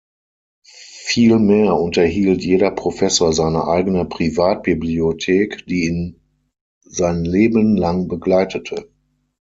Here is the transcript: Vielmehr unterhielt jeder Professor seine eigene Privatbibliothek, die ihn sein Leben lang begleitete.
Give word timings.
Vielmehr 1.05 1.75
unterhielt 1.75 2.41
jeder 2.43 2.71
Professor 2.71 3.33
seine 3.33 3.67
eigene 3.67 4.03
Privatbibliothek, 4.05 5.63
die 5.67 5.85
ihn 5.85 6.21
sein 6.81 7.23
Leben 7.23 7.77
lang 7.77 8.07
begleitete. 8.07 8.89